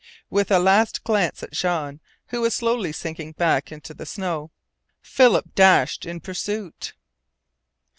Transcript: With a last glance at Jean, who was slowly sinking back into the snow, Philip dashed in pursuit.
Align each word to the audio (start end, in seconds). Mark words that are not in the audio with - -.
With 0.31 0.49
a 0.49 0.57
last 0.57 1.03
glance 1.03 1.43
at 1.43 1.51
Jean, 1.51 1.99
who 2.29 2.41
was 2.41 2.55
slowly 2.55 2.91
sinking 2.91 3.33
back 3.33 3.71
into 3.71 3.93
the 3.93 4.07
snow, 4.07 4.49
Philip 5.03 5.53
dashed 5.53 6.07
in 6.07 6.21
pursuit. 6.21 6.93